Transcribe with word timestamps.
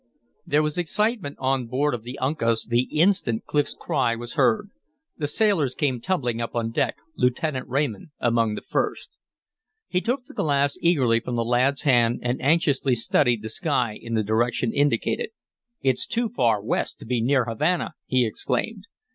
There 0.47 0.63
was 0.63 0.79
excitement 0.79 1.37
on 1.39 1.67
board 1.67 1.93
of 1.93 2.01
the 2.01 2.17
Uncas 2.17 2.65
the 2.65 2.87
instant 2.91 3.45
Clif's 3.45 3.75
cry 3.75 4.15
was 4.15 4.33
heard. 4.33 4.71
The 5.15 5.27
sailors 5.27 5.75
came 5.75 6.01
tumbling 6.01 6.41
up 6.41 6.55
on 6.55 6.71
deck, 6.71 6.95
Lieutenant 7.15 7.67
Raymond 7.69 8.07
among 8.19 8.55
the 8.55 8.63
first. 8.63 9.15
He 9.87 10.01
took 10.01 10.25
the 10.25 10.33
glass 10.33 10.75
eagerly 10.81 11.19
from 11.19 11.35
the 11.35 11.45
lad's 11.45 11.83
hand 11.83 12.21
and 12.23 12.41
anxiously 12.41 12.95
studied 12.95 13.43
the 13.43 13.49
sky 13.49 13.95
in 14.01 14.15
the 14.15 14.23
direction 14.23 14.73
indicated. 14.73 15.29
"It's 15.83 16.07
too 16.07 16.29
far 16.29 16.63
west 16.63 16.97
to 17.01 17.05
be 17.05 17.21
near 17.21 17.45
Havana!" 17.45 17.91
he 18.07 18.25
exclaimed. 18.25 18.85